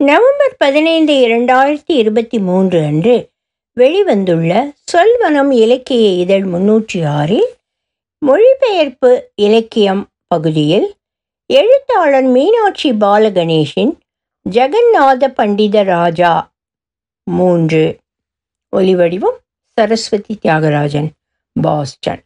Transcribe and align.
November 0.00 0.56
பதினைந்து 0.56 1.12
இரண்டாயிரத்தி 1.12 1.92
இருபத்தி 1.92 2.38
மூன்று 2.38 2.84
அன்று 2.84 3.30
வெளிவந்துள்ள 3.76 4.72
சொல்வனம் 4.92 5.50
இலக்கிய 5.50 6.08
இதழ் 6.08 6.44
முன்னூற்றி 6.44 7.08
ஆறில் 7.08 7.48
மொழிபெயர்ப்பு 8.18 9.32
இலக்கியம் 9.34 10.06
பகுதியில் 10.26 10.96
எழுத்தாளர் 11.46 12.24
மீனாட்சி 12.24 12.92
பாலகணேஷின் 12.92 13.92
ஜெகநாத 14.50 15.28
பண்டித 15.28 15.82
ராஜா 15.82 16.52
மூன்று. 17.22 17.98
ஒலிவடிவம் 18.76 19.38
சரஸ்வதி 19.62 20.38
தியாகராஜன் 20.42 21.08
பாஸ்டன். 21.52 22.24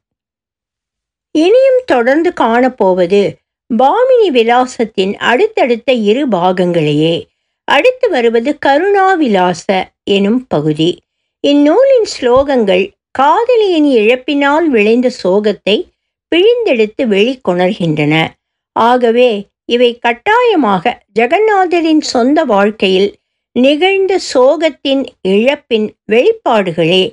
இனியும் 1.31 1.83
தொடர்ந்து 1.87 2.33
காணப்போவது 2.41 3.35
பாமினி 3.71 4.31
விலாசத்தின் 4.31 5.17
அடுத்தடுத்த 5.17 5.93
இரு 5.93 6.29
பாகங்களையே 6.29 7.31
அடுத்து 7.65 8.11
வருவது 8.11 8.59
கருணாவிலாச 8.67 9.93
எனும் 10.05 10.47
பகுதி. 10.47 10.99
இந்நூலின் 11.41 12.07
ஸ்லோகங்கள் 12.21 12.93
காதலியின் 13.19 13.85
இழப்பினால் 13.85 14.67
விளைந்த 14.67 15.11
சோகத்தை 15.25 15.91
பிழிந்தெடுத்து 16.29 17.03
வெளிக்கொணர்கின்றன. 17.03 18.27
ஆகவே 18.73 19.49
இவை 19.65 19.99
கட்டாயமாக 19.99 21.03
ஜெகநாதரின் 21.19 22.01
சொந்த 22.01 22.45
வாழ்க்கையில் 22.45 23.21
நிகழ்ந்த 23.53 24.21
சோகத்தின் 24.35 25.07
இழப்பின் 25.29 25.89
வெளிப்பாடுகளே 26.13 27.11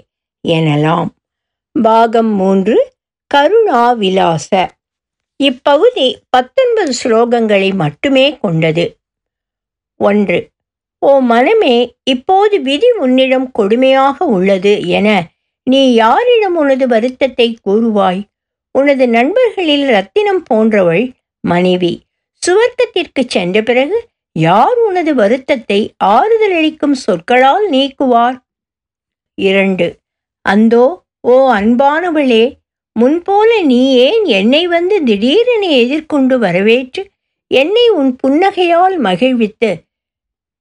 எனலாம். 0.48 1.08
பாகம் 1.72 2.34
மூன்று 2.36 2.92
கருணா 3.28 3.92
விலாச 3.92 4.70
இப்பகுதி 5.36 6.18
பத்தொன்பது 6.30 6.94
ஸ்லோகங்களை 7.04 7.74
மட்டுமே 7.74 8.38
கொண்டது. 8.38 8.99
ஒன்று 10.00 10.40
ஓ 11.02 11.12
மனமே 11.22 11.76
இப்போது 12.04 12.56
விதி 12.62 12.90
உன்னிடம் 13.00 13.48
கொடுமையாக 13.60 14.26
உள்ளது 14.28 14.74
என 14.90 15.08
நீ 15.68 15.82
யாரிடம் 15.94 16.56
உனது 16.56 16.86
வருத்தத்தை 16.88 17.48
கூறுவாய்? 17.66 18.22
உனது 18.76 19.06
நண்பர்களில் 19.08 19.86
ரத்தினம் 19.88 20.44
போன்றவள் 20.44 21.04
மனைவி. 21.44 21.92
சுவர்க்கத்திற்கு 22.44 23.22
சென்ற 23.26 23.62
பிறகு 23.62 23.98
யார் 24.36 24.78
உனது 24.88 25.12
வருத்தத்தை 25.16 25.80
ஆறுதல் 25.98 26.56
அளிக்கும் 26.56 26.96
சொற்களால் 26.96 27.66
நீக்குவார்? 27.70 28.38
இரண்டு 29.38 29.88
அந்தோ 30.46 30.86
ஓ 31.22 31.36
அன்பானவளே 31.52 32.44
முன்போல 32.96 33.50
நீ 33.64 33.82
ஏன் 34.08 34.26
என்னை 34.40 34.64
வந்து 34.68 34.96
திடீரென 35.04 35.64
எதிர்கொண்டு 35.76 36.36
வரவேற்று 36.40 37.02
என்னை 37.52 37.86
உன் 37.90 38.12
புன்னகையால் 38.24 38.98
மகிழ்வித்து 38.98 39.70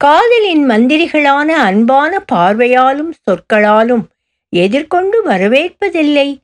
காதலின் 0.04 0.68
மந்திரிகளான 0.70 1.46
அன்பான 1.46 2.24
பார்வையாலும் 2.32 3.12
சொற்களாலும் 3.22 4.04
எதிர்கொண்டு 4.48 5.26
வரவேற்பதில்லை. 5.26 6.38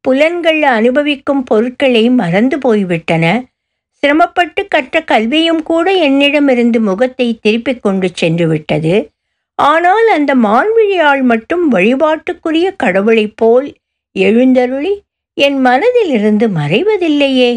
புலன்கள் 0.00 0.62
அனுபவிக்கும் 0.62 1.44
பொருட்களை 1.44 2.10
மறந்து 2.10 2.58
போய்விட்டன. 2.58 3.44
சிரமப்பட்டு 3.88 4.68
கற்ற 4.68 5.02
கல்வியும் 5.02 5.62
கூட 5.62 5.92
என்னிடமிருந்து 5.92 6.80
முகத்தை 6.80 7.38
திருப்பிக் 7.42 7.82
கொண்டு 7.82 8.10
சென்று 8.14 8.48
விட்டது. 8.48 9.10
ஆனால் 9.54 10.08
அந்த 10.08 10.34
மான்விழியால் 10.34 11.22
மட்டும் 11.22 11.72
வழிபாட்டுக்குரிய 11.72 12.70
கடவுளைப் 12.76 13.36
போல் 13.36 13.74
எழுந்தருளி 14.12 15.02
என் 15.34 15.66
மனதிலிருந்து 15.66 16.48
மறைவதில்லையே. 16.60 17.52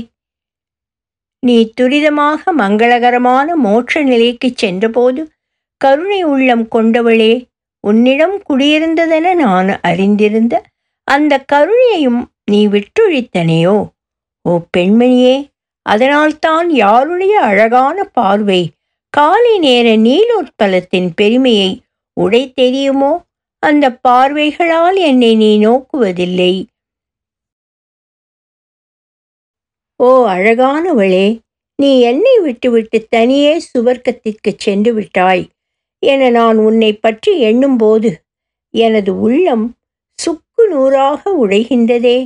நீ 1.43 1.73
துரிதமாக 1.81 2.41
மங்களகரமான 2.57 3.55
மோட்ச 3.63 4.01
நிலைக்கு 4.03 4.51
சென்றபோது 4.55 5.21
கருணை 5.81 6.23
உள்ளம் 6.23 6.65
கொண்டவளே 6.75 7.33
உன்னிடம் 7.83 8.37
குடியிருந்ததென 8.49 9.35
நான் 9.35 9.69
அறிந்திருந்த 9.81 10.55
அந்த 11.07 11.33
கருணையையும் 11.53 12.21
நீ 12.45 12.67
விட்டுழித்தனையோ? 12.67 13.77
ஓ 14.45 14.53
பெண்மணியே 14.77 15.35
அதனால்தான் 15.85 16.69
யாருடைய 16.69 17.39
அழகான 17.41 18.03
பார்வை 18.03 18.61
காலை 19.13 19.53
நேர 19.59 19.87
நீலோத்பலத்தின் 19.97 21.09
பெருமையை 21.15 21.69
உடை 22.17 22.41
தெரியுமோ 22.53 23.11
அந்த 23.63 23.85
பார்வைகளால் 24.07 24.97
என்னை 25.09 25.31
நீ 25.35 25.51
நோக்குவதில்லை. 25.65 26.53
ஓ 29.99 30.09
அழகானவளே 30.27 31.27
நீ 31.79 31.89
என்னை 32.01 32.33
விட்டுவிட்டு 32.39 32.97
தனியே 33.09 33.53
சுவர்க்கத்திற்கு 33.67 34.51
சென்று 34.55 34.91
விட்டாய் 34.93 35.43
என 36.03 36.29
நான் 36.29 36.57
உன்னை 36.57 36.91
பற்றி 36.95 37.31
எண்ணும்போது 37.39 38.09
எனது 38.73 39.11
உள்ளம் 39.19 39.65
சுக்கு 40.19 40.63
நூறாக 40.67 41.21
உடைகின்றதே. 41.45 42.17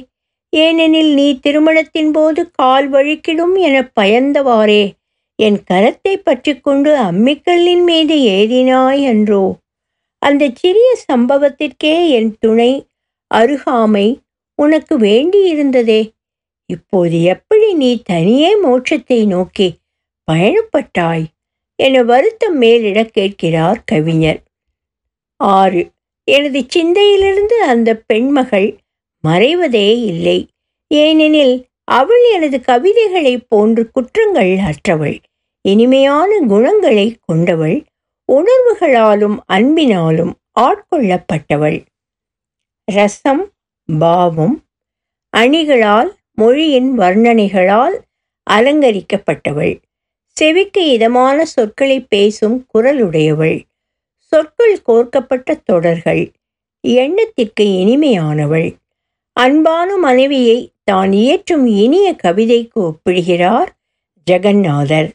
ஏனெனில் 0.54 1.12
நீ 1.14 1.28
திருமணத்தின் 1.40 2.12
போது 2.12 2.42
கால் 2.52 2.88
வழுக்கிடும் 2.90 3.56
என 3.58 3.76
பயந்தவாறே 4.00 4.84
என் 5.40 5.60
கரத்தை 5.72 6.16
பற்றி 6.18 6.54
கொண்டு 6.60 6.92
அம்மிக்கல்லின் 7.00 7.84
மீது 7.84 8.16
ஏறினாய் 8.38 9.02
என்றோ 9.04 9.44
அந்த 10.22 10.50
சிறிய 10.54 10.90
சம்பவத்திற்கே 11.12 11.96
என் 12.10 12.32
துணை 12.40 12.72
அருகாமை 13.32 14.08
உனக்கு 14.60 14.96
வேண்டியிருந்ததே. 15.00 16.02
இப்போது 16.72 17.18
எப்படி 17.24 17.74
நீ 17.74 18.02
தனியே 18.02 18.52
மோட்சத்தை 18.64 19.26
நோக்கி 19.26 19.68
பயணப்பட்டாய்? 20.32 21.26
என 21.76 22.04
வருத்தம் 22.04 22.58
மேலிட 22.58 23.04
கேட்கிறார் 23.04 23.84
கவிஞர். 23.86 24.42
ஆறு. 25.38 25.82
எனது 26.24 26.60
சிந்தையிலிருந்து 26.68 27.58
அந்த 27.64 27.90
பெண்மகள் 28.08 28.70
மறைவதே 29.24 29.90
இல்லை. 30.06 30.40
ஏனெனில் 30.88 31.56
அவள் 31.84 32.24
எனது 32.32 32.58
கவிதைகளைப் 32.68 33.46
போன்று 33.48 33.92
குற்றங்கள் 33.92 34.52
அற்றவள் 34.58 35.18
இனிமையான 35.62 36.40
குணங்களை 36.48 37.18
கொண்டவள் 37.26 37.78
உணர்வுகளாலும் 38.32 39.38
அன்பினாலும் 39.54 40.34
ஆட்கொள்ளப்பட்டவள். 40.60 41.80
ரசம் 42.92 43.44
பாவம் 44.00 44.56
அணிகளால் 45.38 46.12
மொழியின் 46.38 47.00
வர்ணனைகளால் 47.00 47.98
அலங்கரிக்கப்பட்டவள். 48.50 49.74
செவிக்கு 50.38 50.90
இதமான 50.90 51.46
சொற்களை 51.46 52.00
பேசும் 52.00 52.66
குரலுடையவள். 52.74 53.62
சொற்கள் 54.18 54.82
கோர்க்கப்பட்ட 54.82 55.54
தொடர்கள். 55.64 56.32
எண்ணத்திற்கு 56.84 57.64
இனிமையானவள். 57.64 58.70
அன்பான 59.38 59.98
மனைவியை 59.98 60.72
தான் 60.84 61.12
இயற்றும் 61.14 61.66
இனிய 61.66 62.16
கவிதைக்கு 62.16 62.80
ஒப்பிடுகிறார் 62.82 63.70
ஜெகநாதர். 64.28 65.10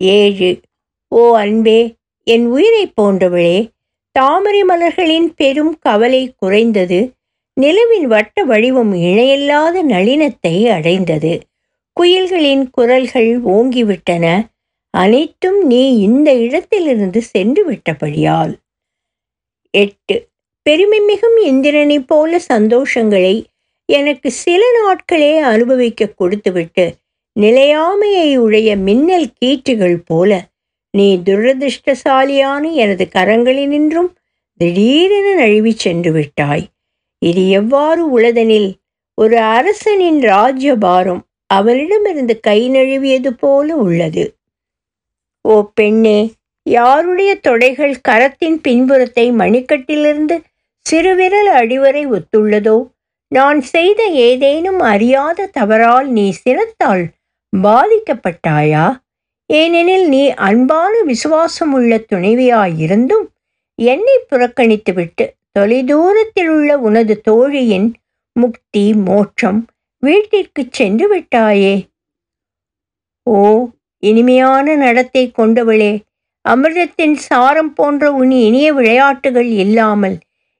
ஏழு 0.00 0.60
ஓ 1.08 1.36
அன்பே 1.36 1.94
என் 2.26 2.46
உயிரை 2.46 2.92
போன்றவளே 3.00 3.68
தாமரை 4.12 4.62
மலர்களின் 4.62 5.28
பெரும் 5.36 5.78
கவலை 5.78 6.34
குறைந்தது 6.36 7.12
நிலவின் 7.60 8.06
வட்ட 8.06 8.44
வடிவம் 8.44 8.92
இணையில்லாத 8.94 9.84
நளினத்தை 9.84 10.68
அடைந்தது. 10.68 11.40
குயில்களின் 12.00 12.68
குரல்கள் 12.72 13.42
ஓங்கிவிட்டன. 13.42 14.46
அனைத்தும் 14.90 15.66
நீ 15.66 15.98
இந்த 15.98 16.34
இடத்திலிருந்து 16.34 17.22
சென்று 17.22 17.72
விட்டபடியால். 17.72 18.54
எட்டு. 19.70 20.28
பெருமை 20.62 21.00
மிகும் 21.00 21.36
இந்திரனைப் 21.36 22.08
போல 22.08 22.40
சந்தோஷங்களை 22.52 23.44
எனக்கு 23.84 24.30
சில 24.30 24.62
நாட்களே 24.80 25.38
அனுபவிக்க 25.38 26.06
கொடுத்துவிட்டு 26.06 26.94
நிலையாமையை 27.40 28.36
உடைய 28.36 28.76
மின்னல் 28.76 29.32
கீற்றுகள் 29.44 29.98
போல 30.06 30.48
நீ 30.90 31.20
துரதிருஷ்டசாலியான 31.24 32.72
எனது 32.72 33.08
கரங்களினின்றும் 33.14 34.10
திடீரென 34.56 35.34
நழுவி 35.34 35.72
சென்று 35.72 36.12
விட்டாய். 36.12 36.68
இது 37.22 37.48
எவ்வாறு 37.48 38.20
உளதெனில்? 38.20 38.70
ஒரு 39.14 39.38
அரசனின் 39.38 40.20
ராஜ்யபாரம் 40.22 41.22
அவனிடமிருந்து 41.46 42.40
கை 42.40 42.70
நழுவியது 42.70 43.30
போல 43.38 43.76
உள்ளது. 43.76 44.24
ஓ 45.40 45.70
பெண்ணே 45.74 46.32
யாருடைய 46.62 47.40
தொடைகள் 47.48 47.94
கரத்தின் 48.08 48.58
பின்புறத்தை 48.62 49.32
மணிக்கட்டிலிருந்து 49.32 50.36
சிறுவிரல் 50.86 51.50
அடிவரை 51.50 52.04
ஒத்துள்ளதோ? 52.10 52.86
நான் 53.28 53.60
செய்த 53.60 54.04
ஏதேனும் 54.04 54.78
அறியாத 54.78 55.46
தவறால் 55.46 56.08
நீ 56.08 56.34
சினத்தால் 56.42 57.04
பாதிக்கப்பட்டாயா? 57.52 58.86
ஏனெனில் 59.46 60.08
நீ 60.08 60.28
அன்பான 60.30 60.92
விசுவாசமுள்ள 61.06 61.92
துணைவியாயிருந்தும் 62.12 63.26
என்னை 63.74 64.16
புறக்கணித்துவிட்டு 64.30 65.26
தொலைதூரத்தில் 65.56 66.48
உள்ள 66.48 66.78
உனது 66.78 67.20
தோழியின் 67.24 67.88
முக்தி 68.36 68.94
மோட்சம் 68.94 69.60
வீட்டிற்கு 70.02 70.62
சென்று 70.70 71.06
விட்டாயே 71.14 71.74
ஓ 73.26 73.40
இனிமையான 74.02 74.76
நடத்தை 74.76 75.32
கொண்டவளே 75.38 75.92
அமிர்தத்தின் 76.44 77.16
சாரம் 77.28 77.72
போன்ற 77.74 78.12
உன் 78.12 78.30
இனிய 78.30 78.72
விளையாட்டுகள் 78.72 79.50
இல்லாமல் 79.54 80.16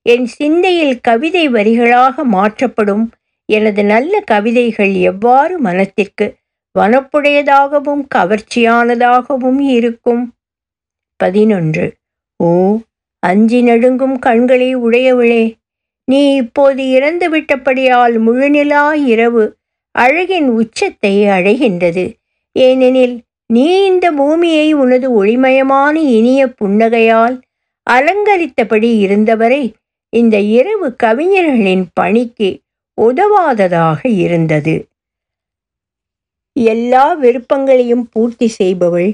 என் 0.07 0.27
சிந்தையில் 0.27 1.01
கவிதை 1.01 1.49
வரிகளாக 1.49 2.25
மாற்றப்படும் 2.25 3.07
எனது 3.49 3.85
நல்ல 3.85 4.21
கவிதைகள் 4.21 4.93
எவ்வாறு 5.03 5.59
மனத்திற்கு 5.59 6.27
வனப்புடையதாகவும் 6.79 8.03
கவர்ச்சியானதாகவும் 8.15 9.61
இருக்கும்? 9.69 10.23
பதினொன்று. 11.21 11.87
ஓ 12.41 12.51
அஞ்சி 13.23 13.59
நடுங்கும் 13.63 14.19
கண்களை 14.19 14.71
உடையவளே 14.77 15.45
நீ 16.09 16.21
இப்போது 16.35 16.83
இறந்து 16.91 17.27
விட்டபடியால் 17.31 18.15
முழுநிலா 18.19 18.85
இரவு 19.07 19.45
அழகின் 19.95 20.49
உச்சத்தை 20.51 21.15
அடைகின்றது. 21.29 22.05
ஏனெனில் 22.57 23.17
நீ 23.47 23.67
இந்த 23.85 24.07
பூமியை 24.13 24.67
உனது 24.73 25.09
ஒளிமயமான 25.21 25.95
இனிய 26.19 26.41
புன்னகையால் 26.61 27.37
அலங்கரித்தபடி 27.87 28.91
இருந்தவரை 28.99 29.63
இந்த 30.13 30.37
இரவு 30.59 30.89
கவிஞர்களின் 30.97 31.87
பணிக்கு 31.93 32.51
உதவாததாக 32.99 34.01
இருந்தது. 34.25 34.75
எல்லா 36.57 37.07
விருப்பங்களையும் 37.15 38.05
பூர்த்தி 38.13 38.49
செய்பவள் 38.59 39.11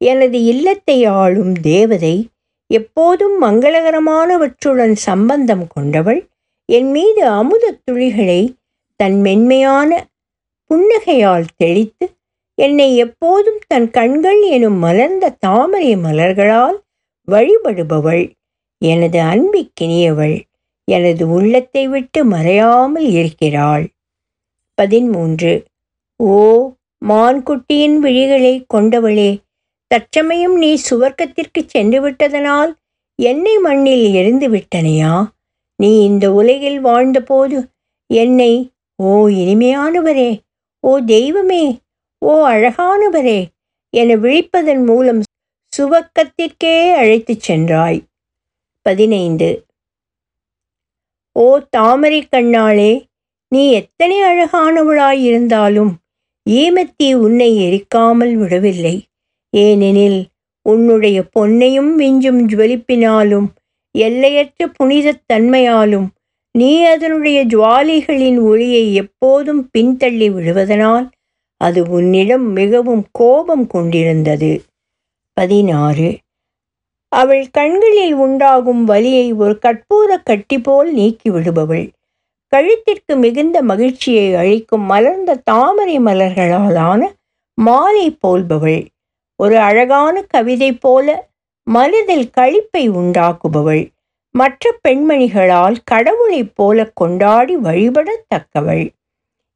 எனது 0.00 0.38
இல்லத்தை 0.44 0.98
ஆளும் 1.20 1.54
தேவதை 1.62 2.16
எப்போதும் 2.70 3.42
மங்களகரமானவற்றுடன் 3.42 4.92
சம்பந்தம் 4.92 5.66
கொண்டவள் 5.68 6.26
என் 6.72 6.90
மீது 6.90 7.30
அமுதத் 7.30 7.82
துளிகளை 7.84 8.54
தன் 8.96 9.20
மென்மையான 9.20 10.06
புன்னகையால் 10.70 11.44
தெளித்து 11.56 12.06
என்னை 12.54 12.96
எப்போதும் 12.96 13.58
தன் 13.66 13.90
கண்கள் 13.90 14.42
எனும் 14.42 14.78
மலர்ந்த 14.84 15.36
தாமரை 15.38 15.96
மலர்களால் 15.96 16.78
வழிபடுபவள் 17.28 18.32
எனது 18.78 19.18
அன்பிக்கினியவள் 19.20 20.40
எனது 20.84 21.28
உள்ளத்தை 21.28 21.88
விட்டு 21.88 22.24
மறையாமல் 22.24 23.08
இருக்கிறாள். 23.10 23.88
பதிமூன்று 24.74 25.64
ஓ 26.16 26.70
மான்குட்டியின் 27.08 27.98
விழிகளை 28.02 28.64
கொண்டவளே 28.74 29.30
தற்சமயம் 29.88 30.56
நீ 30.58 30.82
சுவர்க்கத்திற்கு 30.90 31.60
சென்று 31.66 32.00
விட்டதனால் 32.00 32.76
என்னை 33.22 33.58
மண்ணில் 33.58 34.12
எரிந்து 34.12 34.48
விட்டனையா 34.48 35.26
நீ 35.76 36.04
இந்த 36.04 36.32
உலகில் 36.32 36.80
வாழ்ந்தபோது 36.80 37.58
என்னை 38.06 38.70
ஓ 39.02 39.28
இனிமையானவரே 39.28 40.30
ஓ 40.80 40.98
தெய்வமே 40.98 41.78
ஓ 42.18 42.48
அழகானவரே 42.48 43.46
என 43.90 44.16
விழிப்பதன் 44.16 44.84
மூலம் 44.84 45.22
சுவக்கத்திற்கே 45.76 46.92
அழைத்துச் 46.94 47.40
சென்றாய். 47.40 48.00
பதினைந்து. 48.82 49.66
ஓ 51.32 51.60
தாமரை 51.70 52.20
கண்ணாளே 52.24 52.92
நீ 53.48 53.62
எத்தனை 53.72 54.16
அழகானவளாயிருந்தாலும் 54.22 55.92
ஈமத்தி 56.50 57.14
உன்னை 57.14 57.50
எரிக்காமல் 57.58 58.34
விடவில்லை. 58.34 58.96
ஏனெனில் 59.56 60.26
உன்னுடைய 60.62 61.24
பொன்னையும் 61.40 61.94
விஞ்சும் 61.98 62.46
ஜுவலிப்பினாலும் 62.48 63.46
எல்லையற்ற 63.98 64.68
புனிதத் 64.68 65.24
தன்மையாலும் 65.32 66.06
நீ 66.52 66.82
அதனுடைய 66.82 67.46
ஜுவாலிகளின் 67.46 68.40
ஒளியை 68.40 68.94
எப்போதும் 68.94 69.70
பின்தள்ளி 69.78 70.32
விடுவதனால் 70.32 71.08
அது 71.56 71.82
உன்னிடம் 71.88 72.52
மிகவும் 72.52 73.06
கோபம் 73.10 73.66
கொண்டிருந்தது. 73.66 74.62
பதினாறு. 75.32 76.18
அவள் 77.08 77.48
கண்களில் 77.50 78.12
உண்டாகும் 78.12 78.84
வலியை 78.84 79.32
ஒரு 79.32 79.58
கற்பூர 79.62 80.22
கட்டி 80.24 80.58
போல் 80.58 80.92
நீக்கி 80.92 81.30
விடுபவள். 81.30 81.88
கழுத்திற்கு 82.56 83.16
மிகுந்த 83.16 83.62
மகிழ்ச்சியை 83.62 84.34
அளிக்கும் 84.34 84.82
மலர்ந்த 84.82 85.40
தாமரை 85.44 85.98
மலர்களாலான 85.98 87.06
மாலை 87.54 88.18
போல்பவள். 88.26 88.86
ஒரு 89.42 89.58
அழகான 89.58 90.22
கவிதை 90.22 90.72
போல 90.72 91.28
மனதில் 91.64 92.30
களிப்பை 92.36 92.90
உண்டாக்குபவள். 92.90 93.90
மற்ற 94.30 94.74
பெண்மணிகளால் 94.88 95.76
கடவுளைப் 95.84 96.52
போல 96.54 96.90
கொண்டாடி 96.94 97.56
வழிபடத்தக்கவள். 97.56 98.88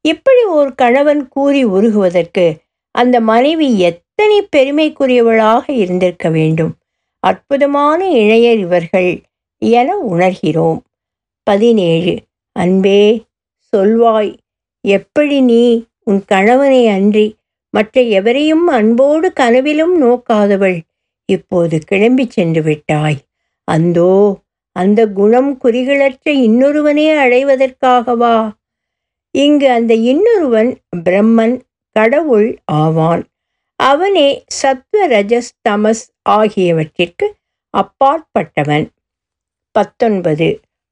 இப்படி 0.01 0.43
ஒரு 0.43 0.75
கணவன் 0.75 1.27
கூறி 1.27 1.65
உருகுவதற்கு 1.65 2.45
அந்த 2.91 3.19
மனைவி 3.19 3.79
எத்தனை 3.79 4.47
பெருமைக்குரியவளாக 4.55 5.71
இருந்திருக்க 5.71 6.29
வேண்டும். 6.29 6.73
அற்புதமான 7.19 8.09
இணையர் 8.09 8.57
இவர்கள் 8.57 9.21
என 9.57 9.97
உணர்கிறோம். 10.09 10.79
பதினேழு. 11.43 12.19
அன்பே 12.51 13.23
சொல்வாய் 13.77 14.35
எப்படி 14.81 15.41
நீ 15.41 15.85
உன் 16.03 16.23
கணவனை 16.25 16.87
அன்றி 16.87 17.35
மற்ற 17.73 18.01
எவரையும் 18.01 18.65
அன்போடு 18.67 19.33
கனவிலும் 19.33 19.95
நோக்காதவள். 20.01 20.79
இப்போது 21.29 21.75
கிளம்பி 21.85 22.25
சென்று 22.29 22.61
விட்டாய் 22.61 23.19
அந்தோ 23.67 24.13
அந்த 24.75 25.01
குணம் 25.07 25.51
குறிகளற்ற 25.63 26.27
இன்னொருவனே 26.47 27.07
அடைவதற்காகவா? 27.23 28.35
இங்கு 29.35 29.67
அந்த 29.69 29.93
இன்னொருவன் 29.93 30.71
பிரம்மன் 31.05 31.55
கடவுள் 31.95 32.49
ஆவான். 32.65 33.23
அவனே 33.79 34.29
சத்வ 34.61 34.97
ரஜஸ் 35.07 35.51
தமஸ் 35.69 36.03
ஆகியவற்றிற்கு 36.29 37.27
அப்பாற்பட்டவன். 37.73 38.85
பத்தொன்பது. 39.75 40.49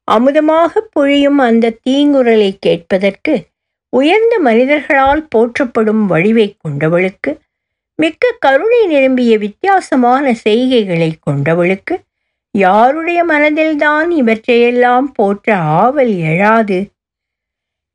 அமுதமாக 0.08 0.82
பொழியும் 0.92 1.38
அந்த 1.38 1.76
தீங்குரலை 1.88 2.52
கேட்பதற்கு 2.60 3.34
உயர்ந்த 3.96 4.40
மனிதர்களால் 4.40 5.28
போற்றப்படும் 5.30 6.06
வழிவை 6.06 6.56
கொண்டவளுக்கு 6.58 7.38
மிக்க 7.96 8.36
கருணை 8.40 8.86
நிரம்பிய 8.86 9.38
வித்தியாசமான 9.38 10.36
செய்கைகளை 10.44 11.12
கொண்டவளுக்கு 11.30 11.96
யாருடைய 12.52 13.26
மனதில்தான் 13.26 14.10
இவற்றையெல்லாம் 14.10 15.12
போற்ற 15.12 15.56
ஆவல் 15.56 16.10
எழாது. 16.10 16.90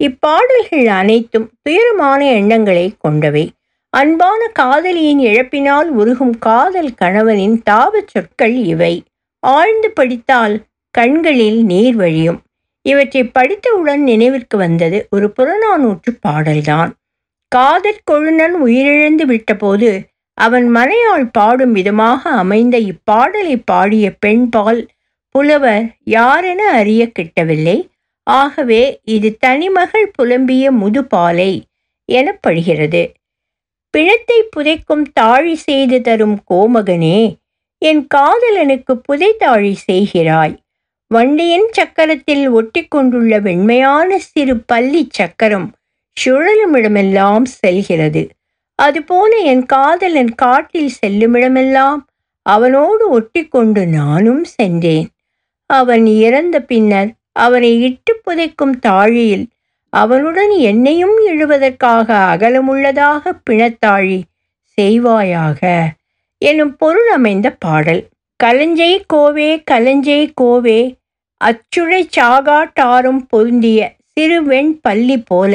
இப்பாடல்கள் 0.04 0.86
அனைத்தும் 0.86 1.50
துயரமான 1.62 2.32
எண்ணங்களை 2.32 2.94
கொண்டவை. 2.98 3.52
அன்பான 3.90 4.46
காதலியின் 4.52 5.18
இழப்பினால் 5.18 5.90
உருகும் 5.90 6.38
காதல் 6.38 6.94
கணவனின் 6.94 7.62
தாபச் 7.70 8.06
சொற்கள் 8.06 8.54
இவை. 8.54 9.04
ஆழ்ந்து 9.38 9.90
படித்தால் 9.90 10.64
கண்களில் 10.90 11.64
நீர் 11.64 11.96
வழியும். 11.96 12.40
இவற்றை 12.86 13.22
படித்தவுடன் 13.24 14.02
நினைவிற்கு 14.02 14.56
வந்தது 14.58 14.98
ஒரு 15.10 15.26
புறநானூற்று 15.36 16.10
பாடல்தான். 16.20 16.90
காதற் 17.52 18.04
கொழுநன் 18.10 18.56
உயிரிழந்து 18.66 19.24
விட்டபோது 19.32 19.90
அவன் 20.38 20.66
மனையாள் 20.74 21.26
பாடும் 21.32 21.72
விதமாக 21.72 22.30
அமைந்த 22.42 22.76
இப்பாடலை 22.90 23.56
பாடிய 23.64 24.06
பெண்பால் 24.18 24.82
புலவர் 25.34 25.86
யாரென 26.10 26.62
அறிய 26.80 27.02
கிட்டவில்லை. 27.18 27.78
ஆகவே 28.26 28.82
இது 29.14 29.28
தனிமகள் 29.38 30.08
புலம்பிய 30.16 30.64
முதுபாலை 30.82 31.52
எனப்படுகிறது. 32.08 33.02
பிணத்தை 33.94 34.38
புதைக்கும் 34.56 35.04
தாழி 35.12 35.54
செய்து 35.66 35.98
தரும் 36.00 36.38
கோமகனே 36.50 37.20
என் 37.82 38.02
காதலனுக்கு 38.14 38.94
புதைத்தாழி 39.08 39.74
செய்கிறாய். 39.86 40.56
வண்டியின் 41.08 41.66
சக்கரத்தில் 41.72 42.44
ஒட்டிக்கொண்டுள்ள 42.50 43.40
வெண்மையான 43.40 44.18
சிறு 44.18 44.54
பள்ளி 44.60 45.06
சக்கரம் 45.10 45.68
சுழலுமிடமெல்லாம் 46.16 47.42
செல்கிறது. 47.42 48.22
அதுபோல 48.74 49.36
என் 49.36 49.66
காதலன் 49.66 50.34
காட்டில் 50.34 50.92
செல்லுமிடமெல்லாம் 51.06 52.00
அவனோடு 52.42 53.04
ஒட்டிக்கொண்டு 53.10 53.86
நானும் 53.86 54.44
சென்றேன். 54.44 55.08
அவன் 55.70 56.06
இறந்த 56.06 56.60
பின்னர் 56.60 57.12
அவனை 57.32 57.70
இட்டு 57.82 58.20
புதைக்கும் 58.24 58.74
தாழியில் 58.86 59.46
அவனுடன் 59.92 60.50
என்னையும் 60.50 61.16
இழுவதற்காக 61.26 62.08
அகலமுள்ளதாக 62.34 63.32
பிணத்தாழி 63.50 64.20
செய்வாயாக. 64.78 65.84
எனும் 66.38 66.76
பொருள் 66.76 67.10
அமைந்த 67.10 67.50
பாடல். 67.50 68.02
கலஞ்சை 68.44 69.02
கோவே 69.12 69.62
கலஞ்சை 69.70 70.32
கோவே. 70.40 70.80
அச்சுழை 71.36 72.08
சாகாட்டாரும் 72.16 73.20
பொருந்திய 73.28 73.94
சிறுவெண் 74.12 74.70
பள்ளி 74.82 75.16
போல 75.18 75.52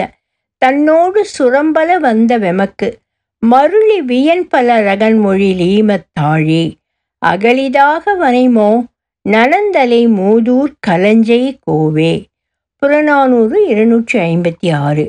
தன்னோடு 0.58 1.26
சுரம்பல 1.26 1.98
வந்த 1.98 2.40
வெமக்கு. 2.40 2.90
மருளி 3.52 3.98
வியன் 4.02 4.48
பல 4.50 4.96
ரகன்மொழி 4.96 5.50
லீமத்தாழே 5.62 6.64
அகலிதாக 7.26 8.04
வனைமோ 8.20 8.70
நனந்தலை 9.30 10.02
மூதூர் 10.20 10.74
கலஞ்சை 10.88 11.58
கோவே. 11.72 12.14
புறநானூறு 12.76 13.68
இருநூற்றி 13.68 14.20
ஐம்பத்தி 14.20 14.70
ஆறு. 14.76 15.06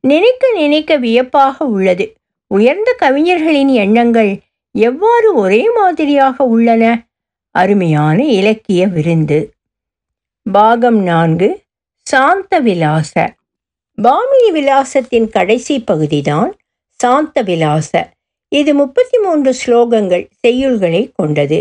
நினைக்க 0.00 0.52
நினைக்க 0.54 0.96
வியப்பாக 0.96 1.64
உள்ளது. 1.64 2.14
உயர்ந்த 2.46 2.94
கவிஞர்களின் 2.98 3.72
எண்ணங்கள் 3.84 4.38
எவ்வாறு 4.72 5.34
ஒரே 5.34 5.62
மாதிரியாக 5.76 6.44
உள்ளன? 6.44 6.84
அருமையான 7.60 8.18
இலக்கிய 8.38 8.82
விருந்து. 8.86 9.38
பாகம் 10.46 11.00
நான்கு 11.02 11.48
சாந்த 12.06 12.58
விலாச 12.60 13.12
பாமினி 13.98 14.48
விலாசத்தின் 14.56 15.28
கடைசி 15.28 15.76
பகுதிதான் 15.80 16.50
சாந்த 17.00 17.42
விலாச 17.42 17.90
இது 18.52 18.72
முப்பத்தி 18.74 19.16
மூன்று 19.18 19.50
ஸ்லோகங்கள் 19.62 20.24
செய்யுள்களை 20.42 21.02
கொண்டது. 21.14 21.58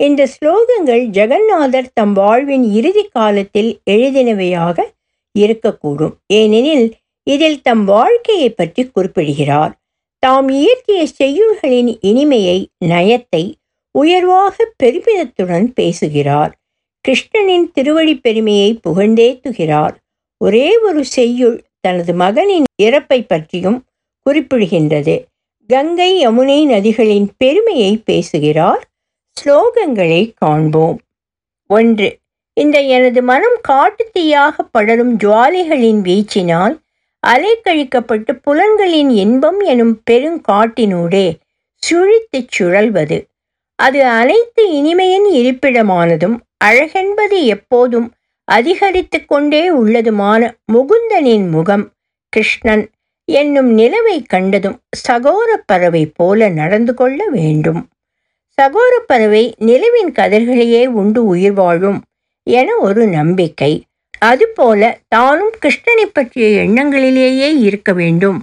இந்த 0.00 0.22
ஸ்லோகங்கள் 0.34 1.02
ஜெகநாதர் 1.08 1.94
தம் 1.94 2.12
வாழ்வின் 2.12 2.66
இறுதி 2.78 3.04
காலத்தில் 3.12 3.70
எழுதினவையாக 3.90 4.78
இருக்கக்கூடும். 5.34 6.14
ஏனெனில் 6.32 6.86
இதில் 7.26 7.60
தம் 7.62 7.84
வாழ்க்கையை 7.84 8.50
பற்றி 8.50 8.82
குறிப்பிடுகிறார். 8.86 9.72
தாம் 10.22 10.48
இயற்றிய 10.60 11.00
செய்யுள்களின் 11.20 11.90
இனிமையை 12.10 12.58
நயத்தை 12.84 13.42
உயர்வாக 13.98 14.56
பெருமிதத்துடன் 14.82 15.66
பேசுகிறார். 15.74 16.52
கிருஷ்ணனின் 17.04 17.70
திருவழி 17.72 18.14
பெருமையை 18.16 18.80
புகழ்ந்தேத்துகிறார் 18.88 19.96
ஒரே 20.44 20.78
ஒரு 20.78 21.04
செய்யுள் 21.04 21.56
தனது 21.80 22.12
மகனின் 22.14 22.68
இறப்பை 22.82 23.24
பற்றியும் 23.26 23.78
குறிப்பிடுகின்றது. 24.26 25.14
கங்கை 25.66 26.10
யமுனை 26.28 26.60
நதிகளின் 26.66 27.26
பெருமையை 27.36 27.92
பேசுகிறார். 28.04 28.82
ஸ்லோகங்களை 29.36 30.32
காண்போம். 30.36 31.00
ஒன்று. 31.68 32.08
இந்த 32.54 32.80
எனது 32.80 33.22
மனம் 33.22 33.58
காட்டுத்தீயாக 33.68 34.54
படரும் 34.72 35.18
ஜுவாலைகளின் 35.18 36.00
வீச்சினால் 36.08 36.74
அலைக்கழிக்கப்பட்டு 37.26 38.32
புலன்களின் 38.42 39.10
இன்பம் 39.24 39.60
எனும் 39.60 40.02
பெருங்காட்டினூடே 40.10 41.26
சுழித்துச் 41.82 42.52
சுழல்வது. 42.58 43.18
அது 43.78 44.04
அனைத்து 44.04 44.62
இனிமையின் 44.72 45.26
இருப்பிடமானதும் 45.32 46.36
அழகென்பது 46.64 47.44
எப்போதும் 47.44 48.12
அதிகரித்து 48.44 49.24
கொண்டே 49.24 49.62
உள்ளதுமான 49.76 50.50
முகுந்தனின் 50.72 51.50
முகம் 51.50 51.84
கிருஷ்ணன் 52.28 52.90
என்னும் 53.24 53.78
நிலவை 53.78 54.16
கண்டதும் 54.26 54.78
சகோர 55.08 55.50
பறவை 55.66 56.06
போல 56.14 56.48
நடந்து 56.48 56.94
கொள்ள 56.94 57.24
வேண்டும். 57.28 57.88
சகோர 58.58 58.94
பறவை 59.06 59.54
நிலவின் 59.58 60.12
கதிர்களையே 60.12 60.86
உண்டு 60.86 61.26
உயிர் 61.26 61.52
வாழும் 61.52 62.00
என 62.42 62.76
ஒரு 62.76 63.06
நம்பிக்கை. 63.06 63.72
அதுபோல 64.18 64.98
தானும் 65.08 65.52
கிருஷ்ணனை 65.62 66.06
பற்றிய 66.12 66.46
எண்ணங்களிலேயே 66.62 67.50
இருக்க 67.58 67.92
வேண்டும் 67.92 68.38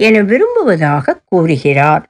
என 0.00 0.22
விரும்புவதாக 0.22 1.20
கூறுகிறார். 1.24 2.04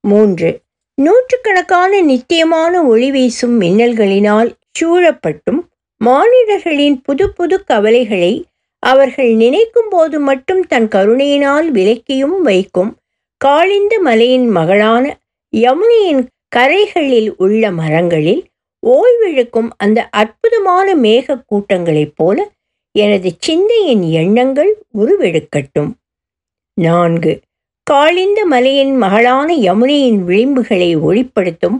மூன்று 0.00 0.50
நூற்றுக்கணக்கான 0.98 2.00
நித்தியமான 2.00 2.82
ஒளி 2.82 3.10
வீசும் 3.10 3.60
மின்னல்களினால் 3.60 4.52
சூழப்பட்டும் 4.78 5.60
மானிடர்களின் 6.04 7.00
புது 7.02 7.32
புது 7.32 7.64
கவலைகளை 7.64 8.44
அவர்கள் 8.78 9.32
நினைக்கும் 9.34 9.88
போது 9.90 10.20
மட்டும் 10.20 10.66
தன் 10.66 10.88
கருணையினால் 10.88 11.72
விலக்கியும் 11.72 12.40
வைக்கும் 12.40 12.96
காளிந்த 13.36 13.98
மலையின் 13.98 14.48
மகளான 14.48 15.18
யமுனையின் 15.56 16.26
கரைகளில் 16.56 17.30
உள்ள 17.36 17.70
மரங்களில் 17.70 18.42
ஓய்வெழுக்கும் 18.86 19.68
அந்த 19.76 20.08
அற்புதமான 20.10 20.94
மேக 20.96 21.42
கூட்டங்களைப் 21.50 22.16
போல 22.16 22.50
எனது 22.92 23.30
சிந்தையின் 23.38 24.02
எண்ணங்கள் 24.02 24.72
உருவெடுக்கட்டும். 24.98 25.90
நான்கு. 26.80 27.32
காளிந்த 27.90 28.44
மலையின் 28.44 28.94
மகளான 28.96 29.54
யமுனையின் 29.54 30.20
விளிம்புகளை 30.26 30.88
ஒளிப்படுத்தும் 30.98 31.76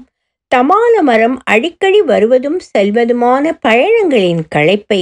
தமால 0.54 1.00
மரம் 1.02 1.40
அடிக்கடி 1.44 2.00
வருவதும் 2.02 2.60
செல்வதுமான 2.60 3.52
பயணங்களின் 3.68 4.42
களைப்பை 4.54 5.00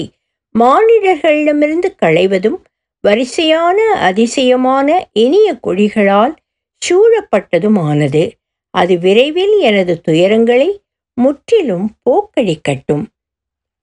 மானிடர்களிடமிருந்து 0.54 1.88
களைவதும் 2.02 2.56
வரிசையான 3.04 3.78
அதிசயமான 4.00 4.88
இனிய 5.12 5.58
கொடிகளால் 5.66 6.34
சூழப்பட்டதுமானது. 6.82 8.24
அது 8.70 8.98
விரைவில் 8.98 9.58
எனது 9.60 10.00
துயரங்களை 10.08 10.68
முற்றிலும் 11.14 11.86
போக்கடிக்கட்டும். 12.04 13.04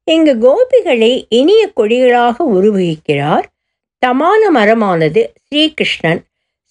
இங்கு 0.08 0.34
கோபிகளை 0.38 1.25
இனிய 1.30 1.72
கொடிகளாக 1.75 2.44
உருவகிக்கிறார் 2.54 3.46
தமான 4.00 4.51
மரமானது 4.51 5.22
ஸ்ரீகிருஷ்ணன். 5.44 6.22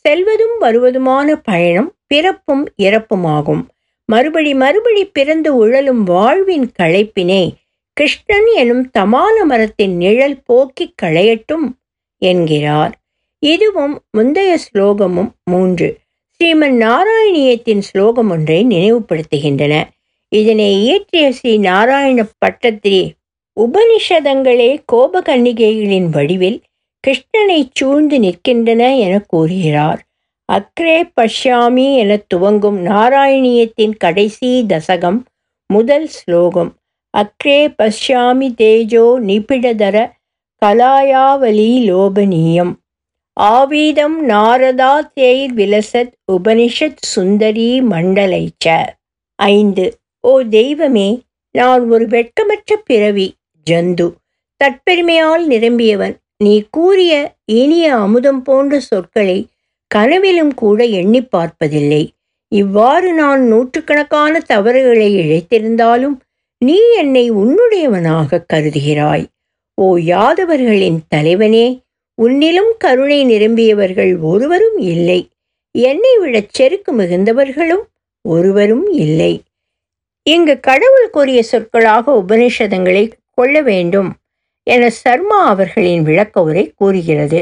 செல்வதும் 0.09 0.57
வருவதுமான 0.61 1.33
பயணம் 1.43 1.95
பிறப்பும் 2.07 2.73
இறப்புமாகும். 2.83 3.63
மறுபடி 4.05 4.55
மறுபடி 4.55 5.05
பிறந்து 5.05 5.57
உழலும் 5.57 6.05
வாழ்வின் 6.05 6.73
களைப்பினை 6.83 7.51
கிருஷ்ணன் 7.93 8.47
எனும் 8.55 8.91
தமால 8.99 9.45
மரத்தின் 9.45 9.97
நிழல் 9.97 10.43
போக்கி 10.45 10.95
களையட்டும் 11.03 11.67
என்கிறார். 12.19 12.95
இதுவும் 13.39 14.03
முந்தைய 14.11 14.59
ஸ்லோகமும் 14.59 15.31
மூன்று. 15.45 15.99
ஸ்ரீமன் 16.37 16.77
நாராயணியத்தின் 16.87 17.79
ஸ்லோகம் 17.79 18.31
ஒன்றை 18.31 18.65
நினைவுபடுத்துகின்றன. 18.65 19.83
இதனை 20.29 20.83
இயற்றிய 20.83 21.33
ஸ்ரீ 21.33 21.59
நாராயண 21.59 22.27
பட்டத்திரி 22.39 23.13
உபனிஷதங்களே 23.61 24.79
கோபகன்னிகைகளின் 24.93 26.09
வடிவில் 26.09 26.61
கிருஷ்ணனை 27.07 27.69
சூழ்ந்து 27.73 28.19
நிற்கின்றன 28.19 28.99
என 28.99 29.21
கூறுகிறார். 29.27 30.03
அக்ரே 30.53 31.11
பஷ்யாமி 31.21 31.97
என 31.97 32.17
துவங்கும் 32.17 32.87
நாராயணியத்தின் 32.87 33.97
கடைசி 33.97 34.65
தசகம் 34.69 35.23
முதல் 35.67 36.07
ஸ்லோகம். 36.07 36.77
அக்ரே 37.19 37.75
பஷ்யாமி 37.83 38.55
தேஜோ 38.55 39.21
நிபிடதர 39.21 40.11
கலாயாவலி 40.67 41.71
லோபனீயம். 41.85 42.73
ஆவீதம் 43.33 44.29
நாரதா 44.29 45.11
தேர் 45.15 45.55
விலசத் 45.55 46.13
உபனிஷத் 46.33 46.97
சுந்தரி 47.01 47.83
மண்டலைச்ச. 47.83 48.83
ஐந்து. 49.35 49.99
ஓ 50.21 50.41
தெய்வமே 50.41 51.23
நான் 51.51 51.91
ஒரு 51.91 52.07
வெட்கமற்ற 52.07 52.75
பிறவி 52.85 53.35
ஜந்து. 53.71 54.13
தற்பெருமையால் 54.65 55.47
நிரம்பியவன் 55.47 56.17
நீ 56.43 56.65
கூறிய 56.71 57.35
இனிய 57.45 57.87
அமுதம் 57.97 58.43
போன்ற 58.43 58.81
சொற்களை 58.81 59.47
கனவிலும் 59.87 60.55
கூட 60.55 60.85
எண்ணி 60.85 61.21
பார்ப்பதில்லை. 61.23 62.13
இவ்வாறு 62.49 63.13
நான் 63.13 63.43
நூற்றுக்கணக்கான 63.43 64.41
தவறுகளை 64.41 65.09
இழைத்திருந்தாலும் 65.17 66.17
நீ 66.59 66.79
என்னை 66.97 67.33
உன்னுடையவனாக 67.33 68.45
கருதுகிறாய். 68.53 69.25
ஓ 69.75 69.97
யாதவர்களின் 69.97 70.99
தலைவனே 71.09 71.67
உன்னிலும் 72.23 72.73
கருணை 72.79 73.21
நிரம்பியவர்கள் 73.25 74.13
ஒருவரும் 74.21 74.79
இல்லை. 74.79 75.21
என்னை 75.75 76.19
விடச் 76.19 76.53
செருக்கு 76.53 76.93
மிகுந்தவர்களும் 76.95 77.85
ஒருவரும் 78.23 78.87
இல்லை. 78.93 79.43
இங்கு 80.23 80.61
கடவுள் 80.61 81.11
கூறிய 81.11 81.43
சொற்களாக 81.43 82.25
உபனிஷதங்களை 82.27 83.05
கொள்ள 83.31 83.63
வேண்டும். 83.63 84.11
என 84.63 84.91
சர்மா 84.91 85.45
அவர்களின் 85.45 86.03
விளக்க 86.03 86.43
உரை 86.43 86.73
கூறுகிறது. 86.77 87.41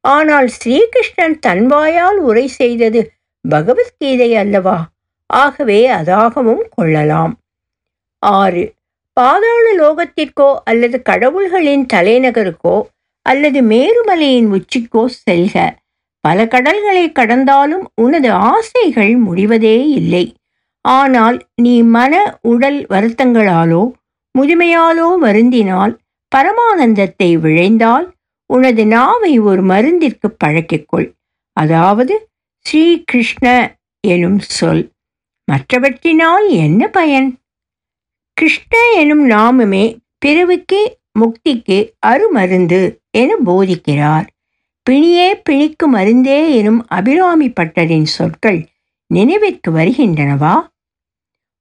ஆனால் 0.00 0.48
ஸ்ரீகிருஷ்ணன் 0.48 1.36
தன்வாயால் 1.46 2.18
உரை 2.20 2.46
செய்தது 2.46 3.00
பகவத்கீதை 3.44 4.36
அல்லவா? 4.36 4.78
ஆகவே 5.26 5.86
அதாகவும் 5.88 6.62
கொள்ளலாம். 6.70 7.40
ஆறு. 8.18 8.74
பாதாள 9.12 9.64
லோகத்திற்கோ 9.78 10.54
அல்லது 10.64 11.02
கடவுள்களின் 11.08 11.84
தலைநகருக்கோ 11.94 12.76
அல்லது 13.22 13.60
மேருமலையின் 13.62 14.48
உச்சிக்கோ 14.48 15.02
செல்க. 15.30 15.56
பல 16.20 16.46
கடல்களை 16.46 17.12
கடந்தாலும் 17.12 17.84
உனது 17.94 18.30
ஆசைகள் 18.30 19.16
முடிவதே 19.16 19.88
இல்லை. 19.88 20.36
ஆனால் 20.80 21.38
நீ 21.54 21.82
மன 21.82 22.38
உடல் 22.42 22.86
வருத்தங்களாலோ 22.90 23.82
முதுமையாலோ 24.34 25.08
வருந்தினால் 25.22 25.94
பரமானந்தத்தை 26.36 27.38
விழைந்தால் 27.38 28.16
உனது 28.46 28.86
நாவை 28.86 29.38
ஒரு 29.38 29.64
மருந்திற்கு 29.64 30.36
பழக்கிக்கொள். 30.44 31.12
அதாவது 31.52 32.28
ஸ்ரீ 32.60 33.02
கிருஷ்ண 33.04 33.76
எனும் 34.00 34.38
சொல். 34.38 34.92
மற்றவற்றினால் 35.52 36.48
என்ன 36.48 36.88
பயன்? 36.88 37.38
கிருஷ்ண 38.32 38.92
எனும் 38.94 39.30
நாமமே 39.30 39.98
பிறவுக்கு 40.18 40.98
முக்திக்கு 41.20 41.90
அருமருந்து 42.06 42.96
என 43.10 43.36
போதிக்கிறார். 43.46 44.26
பிணியே 44.90 45.40
பிணிக்கு 45.42 45.94
மருந்தே 45.94 46.54
எனும் 46.54 46.86
அபிராமி 46.86 47.48
பட்டரின் 47.48 48.04
சொற்கள் 48.04 48.66
நினைவிற்கு 49.06 49.70
வருகின்றனவா? 49.70 50.68